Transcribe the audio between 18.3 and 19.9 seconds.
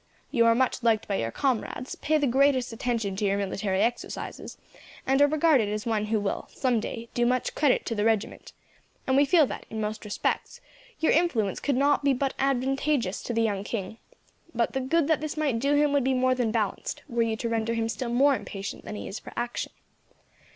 impatient than he is for action.